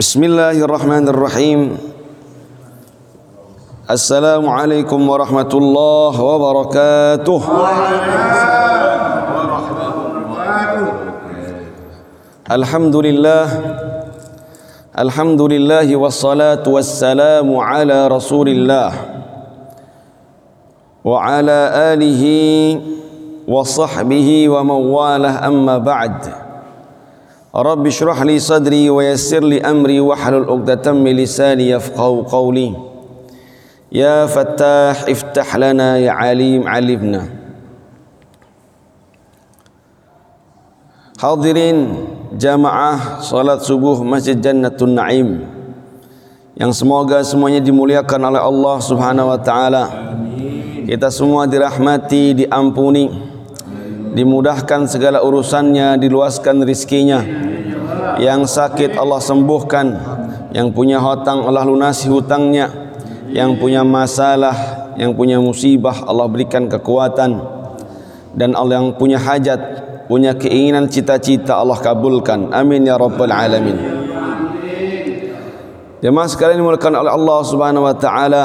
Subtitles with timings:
[0.00, 1.78] بسم الله الرحمن الرحيم
[3.90, 7.40] السلام عليكم ورحمة الله وبركاته
[12.50, 13.46] الحمد لله
[14.98, 18.92] الحمد لله والصلاة والسلام على رسول الله
[21.04, 21.60] وعلى
[27.55, 32.73] رب اشرح لي صدري ويسر لي امري واحلل عقدة من لساني يفقهوا قولي
[33.91, 37.21] يا فتاح افتح لنا يا عليم علمنا
[41.19, 41.77] حاضرين
[42.37, 45.29] جماعة صلاة subuh مسجد جنة النعيم
[46.59, 49.85] yang semoga semuanya dimuliakan oleh Allah Subhanahu wa taala.
[50.83, 53.07] Kita semua dirahmati, diampuni.
[53.07, 53.28] Amin
[54.13, 57.21] dimudahkan segala urusannya, diluaskan rizkinya.
[58.19, 59.87] Yang sakit Allah sembuhkan,
[60.51, 62.67] yang punya hutang Allah lunasi hutangnya,
[63.31, 67.57] yang punya masalah, yang punya musibah Allah berikan kekuatan.
[68.35, 69.59] Dan Allah yang punya hajat
[70.09, 72.49] punya keinginan cita-cita Allah kabulkan.
[72.49, 73.77] Amin ya rabbal alamin.
[75.99, 78.43] Jemaah sekalian dimulakan oleh Allah subhanahu wa ta'ala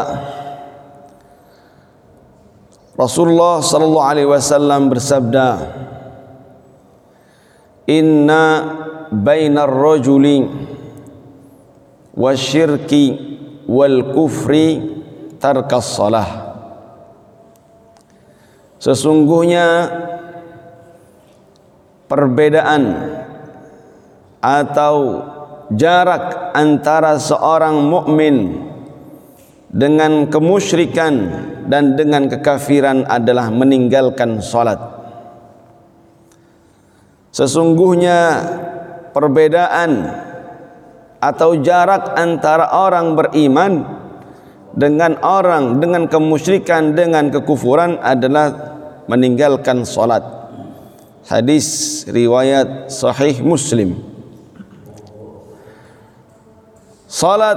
[2.95, 5.83] Rasulullah sallallahu alaihi wasallam bersabda
[7.91, 8.45] Inna
[9.11, 10.47] bainar rajuli
[12.15, 13.05] wasyirki
[13.69, 14.81] wal kufri
[15.37, 16.55] tarkas salah.
[18.81, 19.91] Sesungguhnya
[22.09, 22.83] perbedaan
[24.41, 25.25] atau
[25.73, 28.65] jarak antara seorang mukmin
[29.69, 31.15] dengan kemusyrikan
[31.69, 34.79] dan dengan kekafiran adalah meninggalkan salat.
[37.35, 38.19] Sesungguhnya
[39.11, 40.07] perbedaan
[41.19, 43.73] atau jarak antara orang beriman
[44.75, 48.77] dengan orang dengan kemusyrikan dengan kekufuran adalah
[49.07, 50.21] meninggalkan salat
[51.25, 53.97] hadis riwayat sahih muslim
[57.09, 57.57] salat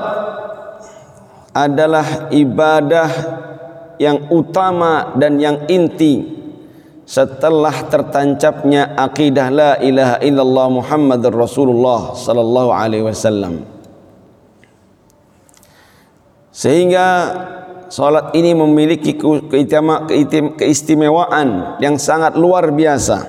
[1.51, 3.09] adalah ibadah
[4.01, 6.37] yang utama dan yang inti.
[7.07, 13.63] Setelah tertancapnya akidah la ilaha illallah muhammadur rasulullah sallallahu alaihi wasallam.
[16.51, 17.07] Sehingga
[17.87, 19.15] salat ini memiliki
[20.59, 23.23] keistimewaan yang sangat luar biasa.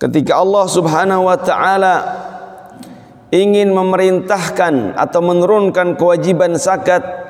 [0.00, 1.96] Ketika Allah Subhanahu wa taala
[3.34, 7.23] ingin memerintahkan atau menurunkan kewajiban zakat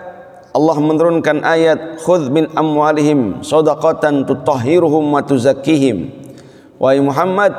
[0.54, 6.14] Allah menurunkan ayat khudh min amwalihim shadaqatan tutahhiruhum wa tuzakkihim.
[6.78, 7.50] Wahai Muhammad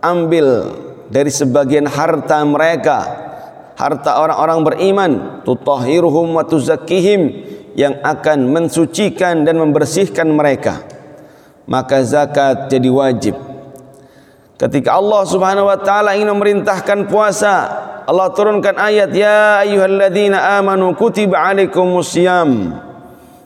[0.00, 0.72] ambil
[1.12, 3.28] dari sebagian harta mereka
[3.76, 5.12] harta orang-orang beriman
[5.44, 7.44] tutahhiruhum wa tuzakkihim
[7.76, 10.82] yang akan mensucikan dan membersihkan mereka.
[11.68, 13.47] Maka zakat jadi wajib
[14.58, 17.54] Ketika Allah Subhanahu wa taala ingin memerintahkan puasa,
[18.10, 22.74] Allah turunkan ayat ya ayyuhalladzina amanu kutiba alaikumusiyam.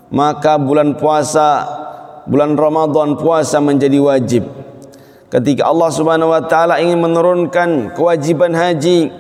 [0.08, 1.68] Maka bulan puasa,
[2.24, 4.48] bulan Ramadan puasa menjadi wajib.
[5.28, 9.12] Ketika Allah Subhanahu wa taala ingin menurunkan kewajiban haji,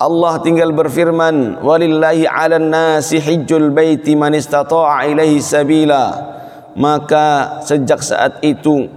[0.00, 6.24] Allah tinggal berfirman, "Walillahi 'alan nasi hajjul baiti man istata'a ilaihi sabila."
[6.72, 8.88] Maka sejak saat itu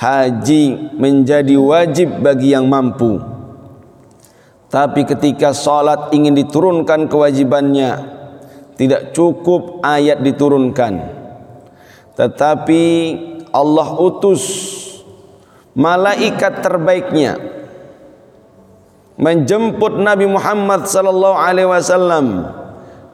[0.00, 3.20] haji menjadi wajib bagi yang mampu.
[4.72, 7.90] Tapi ketika salat ingin diturunkan kewajibannya,
[8.80, 11.20] tidak cukup ayat diturunkan.
[12.16, 12.84] Tetapi
[13.52, 14.42] Allah utus
[15.76, 17.36] malaikat terbaiknya
[19.20, 22.48] menjemput Nabi Muhammad sallallahu alaihi wasallam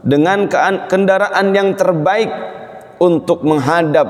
[0.06, 0.46] dengan
[0.86, 2.30] kendaraan yang terbaik
[3.02, 4.06] untuk menghadap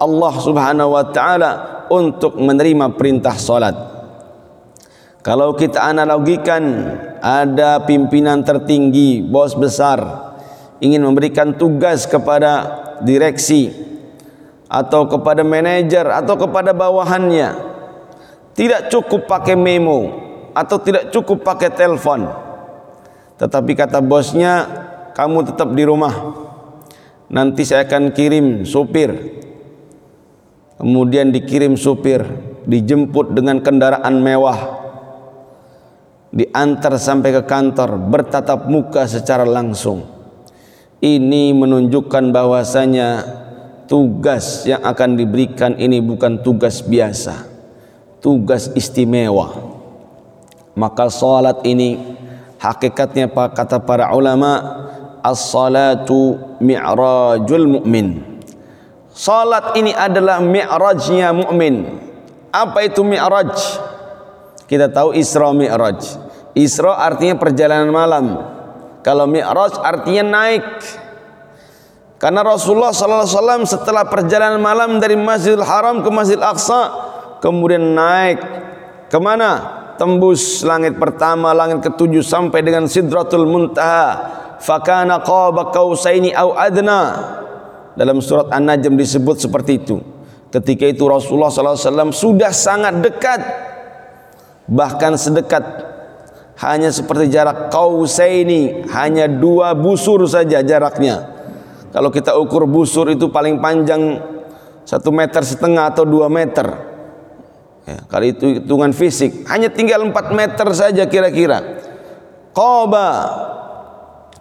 [0.00, 3.76] Allah Subhanahu wa taala untuk menerima perintah solat.
[5.20, 6.62] Kalau kita analogikan
[7.20, 10.30] ada pimpinan tertinggi, bos besar
[10.78, 13.74] ingin memberikan tugas kepada direksi
[14.70, 17.50] atau kepada manajer atau kepada bawahannya
[18.54, 20.12] tidak cukup pakai memo
[20.54, 22.30] atau tidak cukup pakai telepon
[23.38, 24.66] tetapi kata bosnya
[25.14, 26.14] kamu tetap di rumah.
[27.30, 29.10] Nanti saya akan kirim supir
[30.78, 32.22] kemudian dikirim supir
[32.64, 34.78] dijemput dengan kendaraan mewah.
[36.28, 40.04] Diantar sampai ke kantor bertatap muka secara langsung.
[41.00, 43.08] Ini menunjukkan bahwasanya
[43.88, 47.48] tugas yang akan diberikan ini bukan tugas biasa.
[48.20, 49.56] Tugas istimewa.
[50.76, 51.96] Maka salat ini
[52.60, 54.84] hakikatnya kata para ulama
[55.24, 58.27] as-salatu mi'rajul mu'min
[59.18, 61.98] salat ini adalah mi'rajnya mukmin
[62.54, 63.50] apa itu mi'raj
[64.70, 65.98] kita tahu Isra Mi'raj
[66.54, 68.38] Isra artinya perjalanan malam
[69.02, 70.66] kalau Mi'raj artinya naik
[72.22, 76.80] karena Rasulullah sallallahu alaihi wasallam setelah perjalanan malam dari Masjidil Haram ke Masjidil Aqsa
[77.42, 78.38] kemudian naik
[79.08, 79.80] ke mana?
[79.96, 84.36] Tembus langit pertama, langit ketujuh sampai dengan Sidratul Muntaha.
[84.62, 87.02] Fakana qaba qausaini au adna.
[87.98, 89.98] Dalam surat An-Najm disebut seperti itu.
[90.54, 93.42] Ketika itu Rasulullah sallallahu alaihi wasallam sudah sangat dekat
[94.70, 95.64] bahkan sedekat
[96.62, 101.26] hanya seperti jarak qausaini, hanya dua busur saja jaraknya.
[101.90, 104.22] Kalau kita ukur busur itu paling panjang
[104.86, 106.66] satu meter setengah atau dua meter.
[107.88, 111.80] Ya, kalau itu hitungan fisik, hanya tinggal 4 meter saja kira-kira.
[112.52, 113.08] Qaba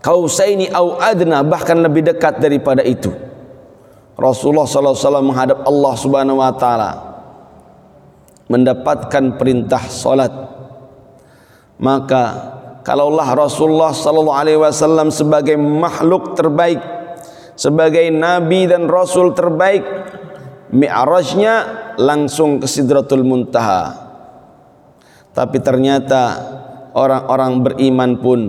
[0.03, 3.26] kausaini au adna bahkan lebih dekat daripada itu.
[4.17, 6.91] Rasulullah sallallahu alaihi wasallam menghadap Allah Subhanahu wa taala
[8.49, 10.33] mendapatkan perintah salat.
[11.77, 12.23] Maka
[12.81, 16.81] kalaulah Rasulullah sallallahu alaihi wasallam sebagai makhluk terbaik,
[17.53, 19.85] sebagai nabi dan rasul terbaik,
[20.73, 21.55] mi'rajnya
[22.01, 24.09] langsung ke Sidratul Muntaha.
[25.37, 26.41] Tapi ternyata
[26.97, 28.39] orang-orang beriman pun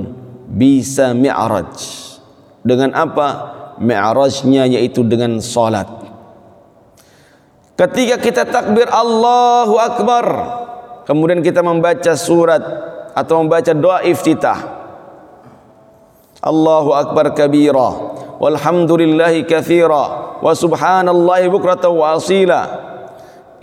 [0.49, 1.77] bisa mi'raj.
[2.65, 3.58] Dengan apa?
[3.79, 5.87] Mi'rajnya yaitu dengan salat.
[7.79, 10.27] Ketika kita takbir Allahu Akbar,
[11.07, 12.59] kemudian kita membaca surat
[13.15, 14.79] atau membaca doa iftitah.
[16.43, 18.19] Allahu Akbar kabira.
[18.39, 20.39] Walhamdulillahi kathira.
[20.39, 22.63] Wa subhanallahi bukratan wa asila.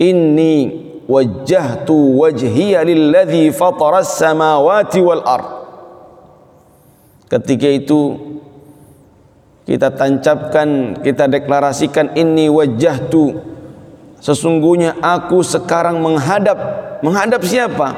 [0.00, 5.48] Inni wajjahtu wajhiya lilladhi fatara samawati wal ard.
[7.32, 8.16] Ketika itu
[9.66, 13.34] kita tancapkan kita deklarasikan inni wajjahtu.
[14.22, 16.56] Sesungguhnya aku sekarang menghadap.
[17.02, 17.92] Menghadap siapa?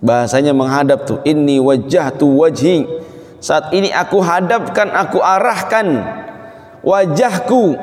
[0.00, 2.88] Bahasanya menghadap tu inni wajjahtu wajhi.
[3.44, 5.86] Saat ini aku hadapkan aku arahkan
[6.80, 7.76] wajahku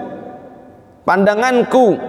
[1.05, 2.01] pandanganku.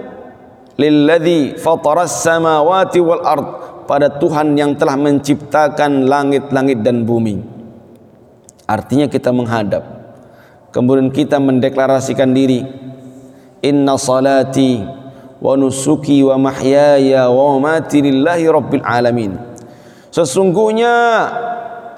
[0.81, 3.49] Lilladzi fataras samawati wal ard.
[3.84, 7.40] Pada Tuhan yang telah menciptakan langit-langit dan bumi.
[8.69, 9.98] Artinya kita menghadap
[10.79, 12.63] kemudian kita mendeklarasikan diri
[13.67, 14.79] inna salati
[15.43, 19.35] wa nusuki wa mahyaya wa mamati lillahi rabbil alamin
[20.15, 20.95] sesungguhnya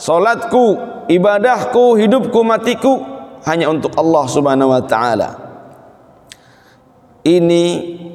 [0.01, 0.81] salatku
[1.13, 3.05] ibadahku hidupku matiku
[3.45, 5.31] hanya untuk Allah Subhanahu wa taala
[7.21, 7.65] ini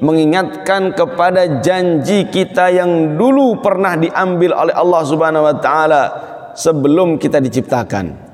[0.02, 6.04] mengingatkan kepada janji kita yang dulu pernah diambil oleh Allah Subhanahu wa taala
[6.58, 8.25] sebelum kita diciptakan.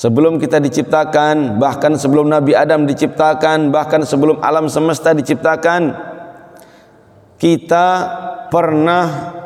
[0.00, 5.92] Sebelum kita diciptakan, bahkan sebelum Nabi Adam diciptakan, bahkan sebelum alam semesta diciptakan,
[7.36, 7.86] kita
[8.48, 9.36] pernah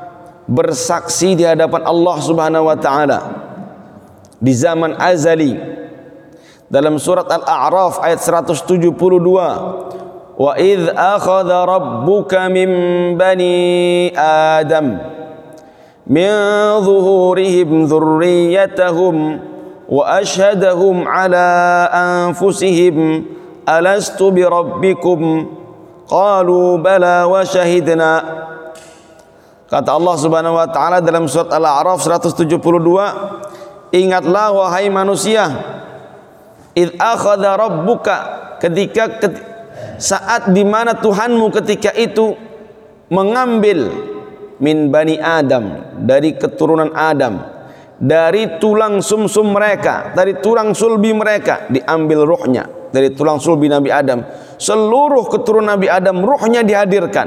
[0.46, 3.18] bersaksi di hadapan Allah Subhanahu wa taala
[4.38, 5.58] di zaman azali.
[6.70, 8.94] Dalam surat Al-A'raf ayat 172
[10.38, 12.70] wa idh akhadha rabbuka min
[13.18, 15.02] bani adam
[16.06, 16.30] min
[16.78, 19.14] zuhurihim dhurriyyatahum
[21.92, 23.24] anfusihim
[23.68, 25.48] alastu bi rabbikum
[26.08, 28.10] qalu bala wa shahidna
[29.68, 32.60] kata Allah Subhanahu wa taala dalam surat Al-A'raf 172
[33.92, 35.48] ingatlah wahai manusia
[36.76, 38.16] id akhadha rabbuka
[38.60, 39.08] ketika
[40.00, 42.34] saat di mana Tuhanmu ketika itu
[43.12, 43.92] mengambil
[44.58, 47.53] min bani Adam dari keturunan Adam
[47.98, 54.22] dari tulang sumsum mereka dari tulang sulbi mereka diambil ruhnya dari tulang sulbi Nabi Adam.
[54.54, 57.26] Seluruh keturunan Nabi Adam ruhnya dihadirkan.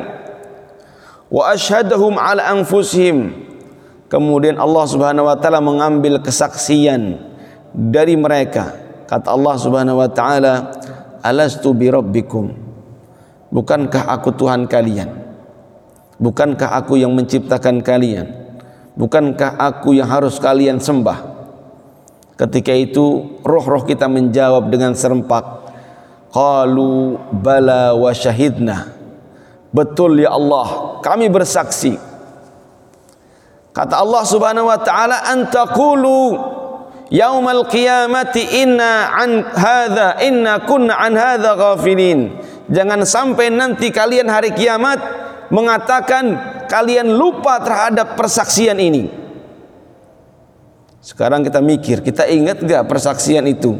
[1.27, 3.35] Wa ashhadahum ala anfusihim.
[4.07, 7.19] Kemudian Allah Subhanahu wa taala mengambil kesaksian
[7.75, 8.71] dari mereka.
[9.11, 10.71] Kata Allah Subhanahu wa taala
[11.19, 12.55] alastu bi rabbikum.
[13.51, 15.11] Bukankah aku Tuhan kalian?
[16.15, 18.46] Bukankah aku yang menciptakan kalian
[18.97, 21.37] bukankah aku yang harus kalian sembah?
[22.37, 25.57] Ketika itu roh-roh kita menjawab dengan serempak
[26.33, 28.93] qalu bala wa syahidna.
[29.73, 31.97] Betul ya Allah kami bersaksi.
[33.73, 36.37] Kata Allah Subhanahu wa taala antaqulu
[37.13, 42.37] yaumal qiyamati inna an hadza inna kunna an hadza ghafilin.
[42.69, 44.99] Jangan sampai nanti kalian hari kiamat
[45.53, 49.09] mengatakan kalian lupa terhadap persaksian ini.
[51.01, 53.79] Sekarang kita mikir, kita ingat enggak persaksian itu?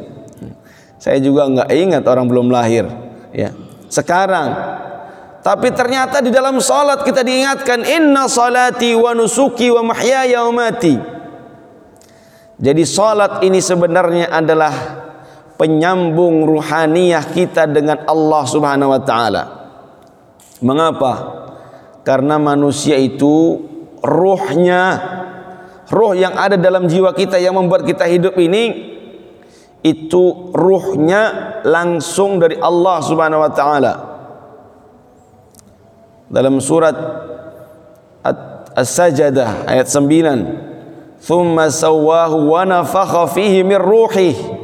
[0.98, 2.88] Saya juga enggak ingat orang belum lahir,
[3.36, 3.52] ya.
[3.92, 4.56] Sekarang
[5.48, 10.52] tapi ternyata di dalam salat kita diingatkan inna salati wa nusuki wa mahyaya wa.
[12.60, 14.74] Jadi salat ini sebenarnya adalah
[15.56, 19.44] penyambung ruhaniyah kita dengan Allah Subhanahu wa taala.
[20.60, 21.14] Mengapa?
[22.08, 23.68] Karena manusia itu
[24.00, 24.96] ruhnya
[25.92, 28.96] ruh yang ada dalam jiwa kita yang membuat kita hidup ini
[29.84, 33.94] itu ruhnya langsung dari Allah Subhanahu wa taala.
[36.32, 36.96] Dalam surat
[38.72, 44.57] As-Sajdah ayat 9, "Tsumma sawwahu wa nafakha fihi min ruhi."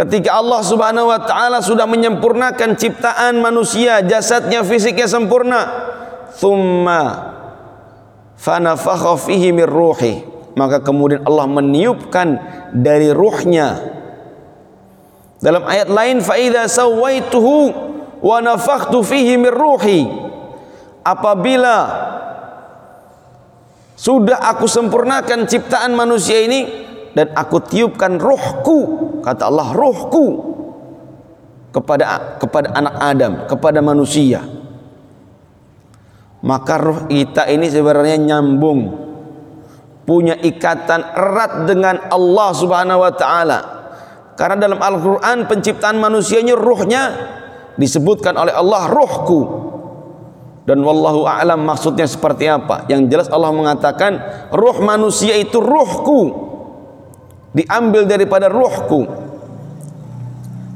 [0.00, 5.60] Ketika Allah Subhanahu wa taala sudah menyempurnakan ciptaan manusia, jasadnya, fisiknya sempurna,
[6.32, 7.36] "Tsumma
[8.40, 12.28] fanafakha fihi min ruhi." maka kemudian Allah meniupkan
[12.74, 13.80] dari ruhnya.
[15.40, 17.56] Dalam ayat lain fa idza sawaituhu
[18.20, 20.04] wa nafakhtu fihi min ruhi.
[21.00, 21.76] Apabila
[23.96, 28.78] sudah aku sempurnakan ciptaan manusia ini dan aku tiupkan ruhku
[29.24, 30.26] kata Allah ruhku
[31.70, 34.42] kepada kepada anak Adam kepada manusia
[36.40, 39.10] maka ruh kita ini sebenarnya nyambung
[40.10, 43.60] punya ikatan erat dengan Allah Subhanahu wa taala.
[44.34, 47.14] Karena dalam Al-Qur'an penciptaan manusianya ruhnya
[47.78, 49.40] disebutkan oleh Allah ruhku.
[50.66, 52.90] Dan wallahu a'lam maksudnya seperti apa?
[52.90, 54.18] Yang jelas Allah mengatakan
[54.50, 56.49] ruh manusia itu ruhku.
[57.50, 59.06] Diambil daripada ruhku.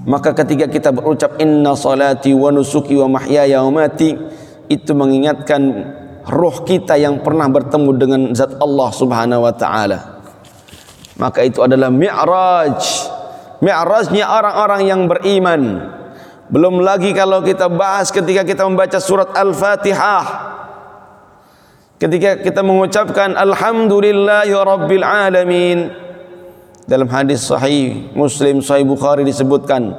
[0.04, 4.12] Maka ketika kita berucap inna salati wa nusuki wa mahyaya wa mati
[4.68, 5.62] itu mengingatkan
[6.28, 10.20] roh kita yang pernah bertemu dengan zat Allah Subhanahu wa taala.
[11.16, 12.80] Maka itu adalah mi'raj.
[13.64, 15.62] Mi'rajnya orang-orang yang beriman.
[16.52, 20.52] Belum lagi kalau kita bahas ketika kita membaca surat Al-Fatihah.
[21.96, 26.03] Ketika kita mengucapkan alhamdulillahi rabbil alamin.
[26.84, 29.96] Dalam hadis sahih Muslim sahih Bukhari disebutkan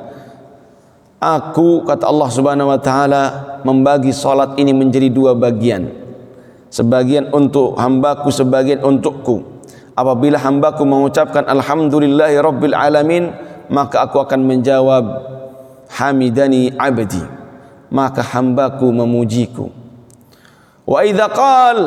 [1.17, 3.23] Aku kata Allah Subhanahu wa taala
[3.65, 5.89] membagi salat ini menjadi dua bagian.
[6.69, 9.41] Sebagian untuk hambaku sebagian untukku.
[9.97, 13.33] Apabila hambaku mengucapkan alhamdulillahi rabbil alamin
[13.73, 15.05] maka aku akan menjawab
[15.89, 17.25] hamidani abdi
[17.89, 19.73] maka hambaku memujiku.
[20.85, 21.79] Wa idza qal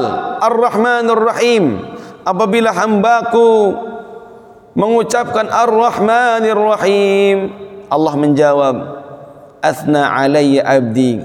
[0.43, 1.79] arrahmanur rahim
[2.27, 3.47] apabila hambaku
[4.79, 7.51] mengucapkan arrahmanir rahim
[7.91, 8.77] Allah menjawab
[9.59, 11.19] athna alayya abdi.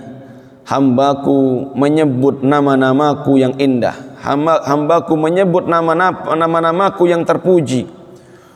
[0.64, 3.94] Hambaku menyebut nama-namaku yang indah.
[4.24, 7.84] Hamba, hambaku menyebut nama-namaku yang terpuji.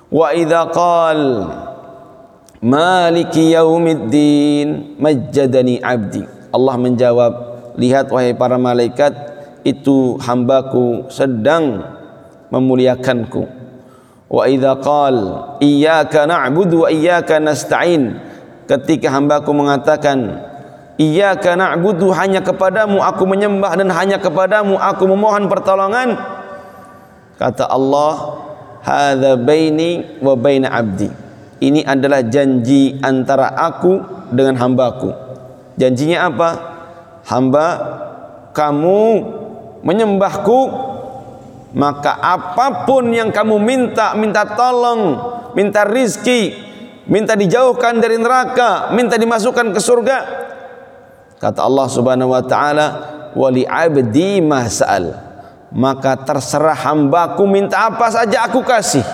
[0.07, 1.51] Wa idza qal
[2.63, 6.23] maliki yaumiddin majjadani abdi.
[6.55, 7.33] Allah menjawab
[7.75, 9.11] lihat wahai para malaikat
[9.67, 11.83] itu hambaku sedang
[12.47, 13.56] memuliakanku
[14.27, 15.15] wa idza qal
[15.63, 18.19] iyyaka na'budu wa iyyaka nasta'in
[18.67, 20.47] ketika hambaku mengatakan
[20.97, 26.17] Iyyaka na'budu hanya kepadamu aku menyembah dan hanya kepadamu aku memohon pertolongan.
[27.37, 28.41] Kata Allah,
[28.81, 31.05] hadza baini wa baina 'abdi.
[31.61, 34.01] Ini adalah janji antara aku
[34.33, 35.13] dengan hambaku.
[35.77, 36.49] Janjinya apa?
[37.29, 37.65] Hamba
[38.57, 39.01] kamu
[39.85, 40.59] menyembahku
[41.75, 45.19] maka apapun yang kamu minta, minta tolong,
[45.57, 46.55] minta rizki,
[47.11, 50.17] minta dijauhkan dari neraka, minta dimasukkan ke surga,
[51.37, 52.87] Kata Allah Subhanahu wa taala,
[53.37, 55.29] "Wali 'abdi ma sa'al."
[55.69, 59.05] Maka terserah hambaku minta apa saja aku kasih.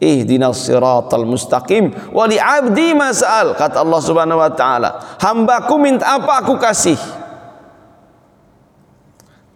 [0.00, 3.52] Ihdinas siratal mustaqim wali 'abdi ma sa'al.
[3.52, 6.96] Kata Allah Subhanahu wa taala, hambaku minta apa aku kasih.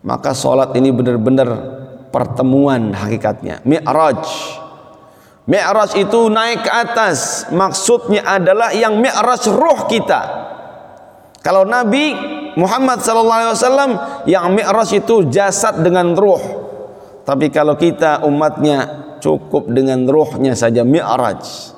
[0.05, 1.49] Maka solat ini benar-benar
[2.13, 3.65] pertemuan hakikatnya.
[3.65, 4.21] Mi'raj.
[5.49, 7.49] Mi'raj itu naik ke atas.
[7.49, 10.21] Maksudnya adalah yang mi'raj roh kita.
[11.41, 12.13] Kalau Nabi
[12.55, 13.97] Muhammad wasallam
[14.29, 16.63] yang mi'raj itu jasad dengan ruh.
[17.25, 21.73] Tapi kalau kita umatnya cukup dengan ruhnya saja mi'raj.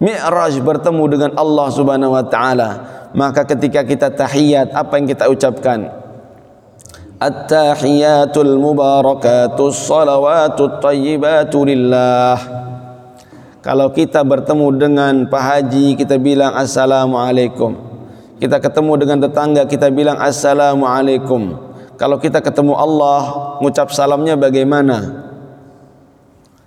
[0.00, 2.70] Mi'raj bertemu dengan Allah Subhanahu wa taala.
[3.14, 6.03] Maka ketika kita tahiyat apa yang kita ucapkan?
[7.24, 12.36] At-tahiyatul mubarakatus salawatut tayyibatu lillah.
[13.64, 17.80] Kalau kita bertemu dengan Pak Haji kita bilang assalamualaikum.
[18.36, 21.56] Kita ketemu dengan tetangga kita bilang assalamualaikum.
[21.96, 25.24] Kalau kita ketemu Allah mengucap salamnya bagaimana?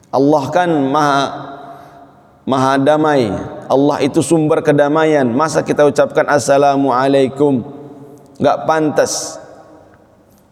[0.09, 1.21] Allah kan maha
[2.49, 3.29] maha damai.
[3.69, 5.29] Allah itu sumber kedamaian.
[5.29, 7.61] Masa kita ucapkan assalamualaikum
[8.41, 9.37] enggak pantas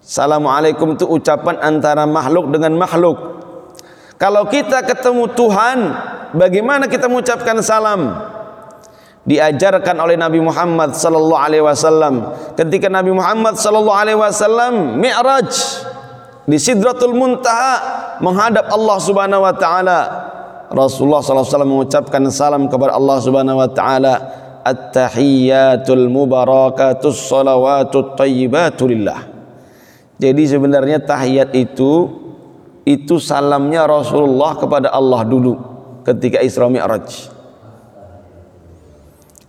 [0.05, 3.17] assalamualaikum itu ucapan antara makhluk dengan makhluk.
[4.21, 5.77] Kalau kita ketemu Tuhan
[6.37, 8.13] bagaimana kita mengucapkan salam?
[9.25, 12.29] Diajarkan oleh Nabi Muhammad sallallahu alaihi wasallam.
[12.53, 15.49] Ketika Nabi Muhammad sallallahu alaihi wasallam mi'raj
[16.45, 17.73] di Sidratul Muntaha
[18.21, 19.99] menghadap Allah Subhanahu wa taala.
[20.69, 24.13] Rasulullah sallallahu alaihi wasallam mengucapkan salam kepada Allah Subhanahu wa taala.
[24.65, 29.34] At-tahiyyatul mubarakatus salawatut thayyibatu lillah
[30.15, 32.07] jadi sebenarnya tahiyat itu
[32.87, 35.59] itu salamnya Rasulullah kepada Allah dulu
[36.07, 37.33] ketika Isra Mi'raj.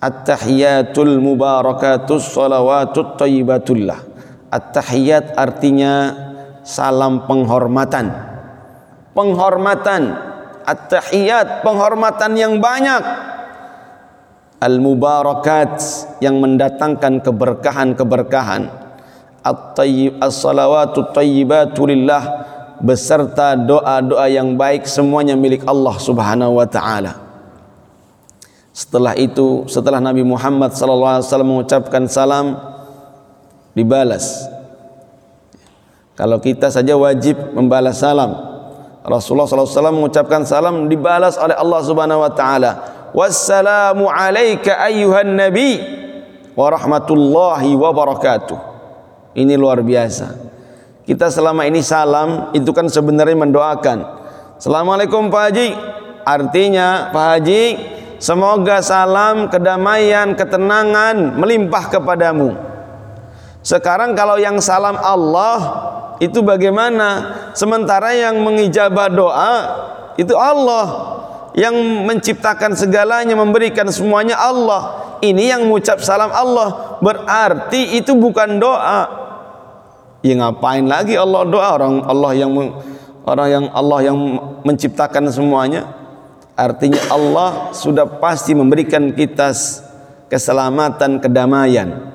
[0.03, 4.03] At-tahiyatul mubarakatus salawatut tayyibatullah.
[4.51, 6.13] At-tahiyat artinya
[6.67, 8.11] salam penghormatan.
[9.15, 10.03] Penghormatan.
[10.67, 13.03] At-tahiyat penghormatan yang banyak.
[14.57, 15.79] Al-mubarakat
[16.25, 18.86] yang mendatangkan keberkahan-keberkahan
[19.47, 22.23] At-tayyib as-salawatut tayyibatulillah
[22.83, 27.23] beserta doa-doa yang baik semuanya milik Allah Subhanahu wa taala.
[28.77, 32.61] Setelah itu, setelah Nabi Muhammad sallallahu alaihi wasallam mengucapkan salam
[33.73, 34.45] dibalas.
[36.13, 38.37] Kalau kita saja wajib membalas salam.
[39.07, 42.73] Rasulullah sallallahu alaihi wasallam mengucapkan salam dibalas oleh Allah Subhanahu wa taala.
[43.17, 45.81] Wassalamu alayka ayyuhan nabi
[46.53, 48.76] wa rahmatullahi wa barakatuh.
[49.37, 50.49] Ini luar biasa.
[51.05, 53.99] Kita selama ini salam itu kan sebenarnya mendoakan.
[54.57, 55.69] Assalamualaikum Pak Haji.
[56.27, 57.63] Artinya Pak Haji
[58.17, 62.57] Semoga salam, kedamaian, ketenangan melimpah kepadamu.
[63.61, 65.59] Sekarang kalau yang salam Allah
[66.17, 67.37] itu bagaimana?
[67.53, 69.55] Sementara yang mengijabah doa
[70.17, 71.13] itu Allah
[71.53, 71.77] yang
[72.09, 75.05] menciptakan segalanya, memberikan semuanya Allah.
[75.21, 76.97] Ini yang mengucap salam Allah.
[77.05, 79.26] Berarti itu bukan doa.
[80.27, 82.51] Ya ngapain lagi Allah doa orang Allah yang
[83.23, 84.19] orang yang Allah yang
[84.67, 85.87] menciptakan semuanya?
[86.59, 89.55] Artinya Allah sudah pasti memberikan kita
[90.27, 92.11] keselamatan, kedamaian.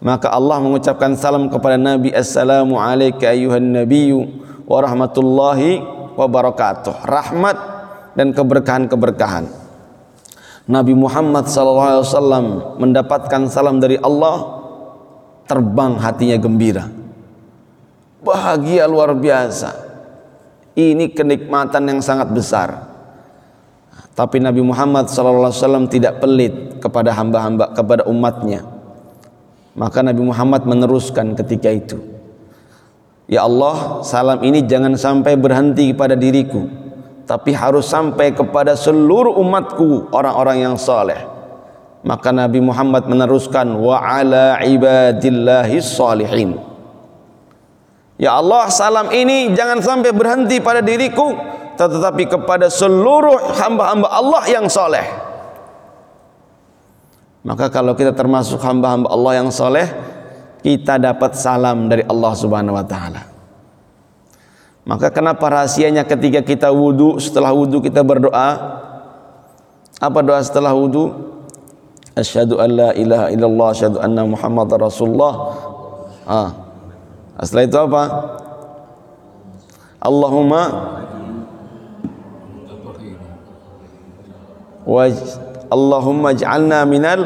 [0.00, 4.24] Maka Allah mengucapkan salam kepada Nabi Assalamu alayka ayuhan nabiyyu
[4.64, 5.84] wa rahmatullahi
[6.16, 7.04] wa barakatuh.
[7.04, 7.56] Rahmat
[8.16, 9.44] dan keberkahan-keberkahan.
[10.70, 14.62] Nabi Muhammad SAW mendapatkan salam dari Allah
[15.44, 16.99] terbang hatinya gembira.
[18.20, 19.72] Bahagia luar biasa.
[20.76, 22.90] Ini kenikmatan yang sangat besar.
[24.14, 28.60] Tapi Nabi Muhammad SAW tidak pelit kepada hamba-hamba kepada umatnya.
[29.72, 31.98] Maka Nabi Muhammad meneruskan ketika itu.
[33.30, 36.66] Ya Allah, salam ini jangan sampai berhenti pada diriku,
[37.30, 41.22] tapi harus sampai kepada seluruh umatku orang-orang yang saleh.
[42.02, 46.69] Maka Nabi Muhammad meneruskan wa ala ibadillahi salihin.
[48.20, 51.32] Ya Allah, salam ini jangan sampai berhenti pada diriku,
[51.80, 55.08] tetapi kepada seluruh hamba-hamba Allah yang soleh.
[57.40, 59.88] Maka kalau kita termasuk hamba-hamba Allah yang soleh,
[60.60, 63.22] kita dapat salam dari Allah Subhanahu Wa Taala.
[64.84, 68.48] Maka kenapa rahasianya ketika kita wudhu, setelah wudhu kita berdoa,
[69.96, 71.08] apa doa setelah wudhu?
[72.12, 75.32] Asyhadu an la ilaha illallah, asyhadu anna Muhammad Rasulullah.
[76.28, 76.69] Ah.
[77.40, 78.02] Setelah itu apa?
[80.00, 80.62] Allahumma
[84.84, 85.14] waj
[85.70, 87.20] Allahumma ij'alna minal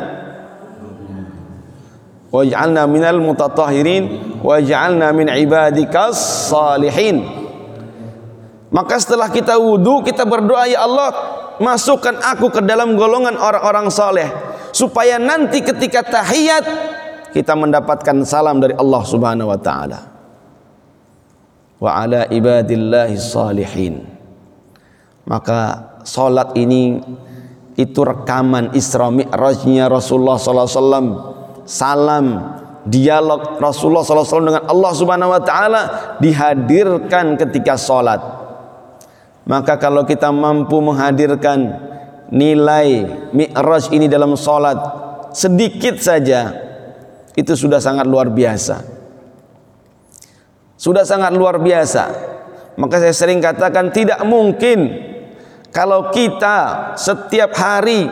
[2.34, 7.22] waj'alna minal mutatahhirin waj'alna min ibadikas salihin
[8.74, 11.14] maka setelah kita wudu kita berdoa ya Allah
[11.62, 14.26] masukkan aku ke dalam golongan orang-orang saleh
[14.74, 16.83] supaya nanti ketika tahiyat
[17.34, 20.00] kita mendapatkan salam dari Allah Subhanahu wa taala.
[21.82, 24.06] Wa ala ibadillahi salihin.
[25.26, 27.02] Maka salat ini
[27.74, 31.06] itu rekaman Isra Mi'rajnya Rasulullah sallallahu alaihi wasallam.
[31.66, 32.26] Salam
[32.86, 35.82] dialog Rasulullah sallallahu alaihi wasallam dengan Allah Subhanahu wa taala
[36.22, 38.22] dihadirkan ketika salat.
[39.44, 41.82] Maka kalau kita mampu menghadirkan
[42.30, 44.78] nilai Mi'raj ini dalam salat
[45.34, 46.63] sedikit saja
[47.34, 48.82] itu sudah sangat luar biasa.
[50.78, 52.04] Sudah sangat luar biasa.
[52.74, 54.90] Maka saya sering katakan tidak mungkin
[55.70, 58.10] kalau kita setiap hari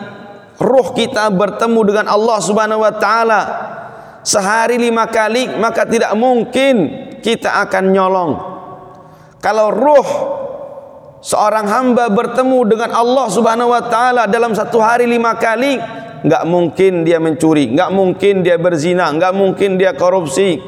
[0.63, 3.41] ruh kita bertemu dengan Allah Subhanahu wa taala
[4.23, 6.75] sehari lima kali maka tidak mungkin
[7.19, 8.33] kita akan nyolong.
[9.43, 10.09] Kalau ruh
[11.23, 15.79] seorang hamba bertemu dengan Allah Subhanahu wa taala dalam satu hari lima kali
[16.23, 17.71] enggak mungkin dia mencuri.
[17.71, 19.11] Enggak mungkin dia berzina.
[19.11, 20.59] Enggak mungkin dia korupsi.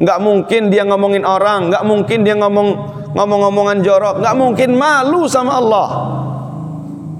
[0.00, 1.70] Enggak mungkin dia ngomongin orang.
[1.70, 2.68] Enggak mungkin dia ngomong
[3.14, 4.14] ngomong-ngomongan jorok.
[4.24, 5.88] Enggak mungkin malu sama Allah.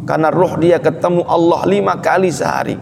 [0.05, 2.77] Karena ruh dia ketemu Allah lima kali sehari.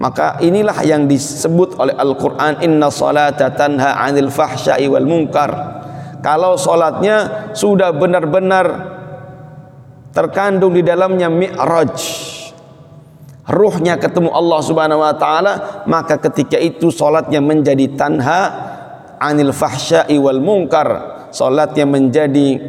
[0.00, 5.52] Maka inilah yang disebut oleh Al-Quran inna salata tanha anil fahsyai wal munkar.
[6.24, 8.66] Kalau solatnya sudah benar-benar
[10.12, 11.96] terkandung di dalamnya mi'raj
[13.50, 18.40] ruhnya ketemu Allah subhanahu wa ta'ala maka ketika itu solatnya menjadi tanha
[19.18, 20.88] anil fahsyai wal munkar
[21.34, 22.62] solatnya menjadi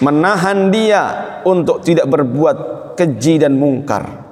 [0.00, 1.02] menahan dia
[1.46, 2.56] untuk tidak berbuat
[2.96, 4.24] keji dan mungkar.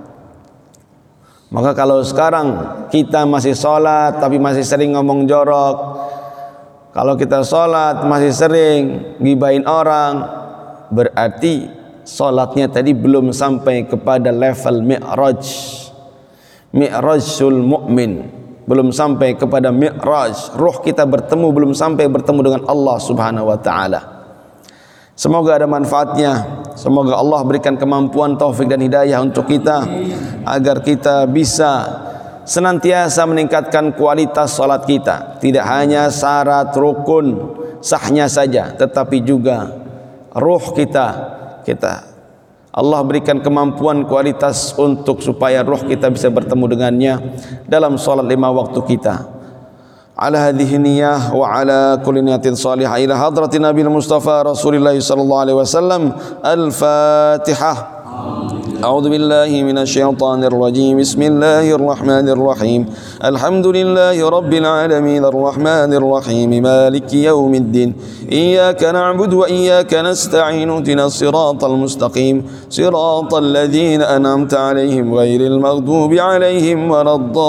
[1.54, 2.48] Maka kalau sekarang
[2.90, 5.76] kita masih sholat tapi masih sering ngomong jorok,
[6.90, 8.82] kalau kita sholat masih sering
[9.22, 10.26] gibain orang,
[10.90, 11.70] berarti
[12.04, 15.44] sholatnya tadi belum sampai kepada level mi'raj.
[16.74, 18.12] Mi'rajul mu'min
[18.64, 20.56] belum sampai kepada mi'raj.
[20.56, 24.00] Ruh kita bertemu belum sampai bertemu dengan Allah Subhanahu wa taala.
[25.14, 26.64] Semoga ada manfaatnya.
[26.74, 29.86] Semoga Allah berikan kemampuan taufik dan hidayah untuk kita
[30.42, 32.02] agar kita bisa
[32.42, 35.38] senantiasa meningkatkan kualitas salat kita.
[35.38, 39.70] Tidak hanya syarat rukun sahnya saja, tetapi juga
[40.34, 41.06] ruh kita
[41.64, 42.14] kita.
[42.74, 47.14] Allah berikan kemampuan kualitas untuk supaya roh kita bisa bertemu dengannya
[47.70, 49.30] dalam solat lima waktu kita.
[50.14, 55.58] Ala hadhihi niyah wa ala kulli niyatin salihah ila hadratin Nabi Mustafa Rasulullah sallallahu alaihi
[55.58, 56.02] wasallam.
[56.42, 57.93] Al-Fatihah.
[58.82, 60.98] أعوذ بالله من الشيطان الرجيم.
[60.98, 62.86] بسم الله الرحمن الرحيم.
[63.24, 66.50] الحمد لله رب العالمين الرحمن الرحيم.
[66.62, 67.94] مالك يوم الدين.
[68.32, 70.70] إياك نعبد وإياك نستعين.
[70.70, 72.42] اهدنا الصراط المستقيم.
[72.70, 77.44] صراط الذين أنعمت عليهم غير المغضوب عليهم ولا الضالين.